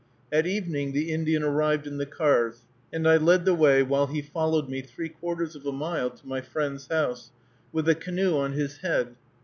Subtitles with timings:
[0.31, 4.19] At evening the Indian arrived in the cars, and I led the way while he
[4.19, 7.29] followed me three quarters of a mile to my friend's house,
[7.71, 9.15] with the canoe on his head.